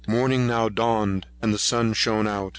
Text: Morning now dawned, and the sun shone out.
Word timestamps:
Morning 0.07 0.47
now 0.47 0.67
dawned, 0.67 1.27
and 1.43 1.53
the 1.53 1.59
sun 1.59 1.93
shone 1.93 2.27
out. 2.27 2.49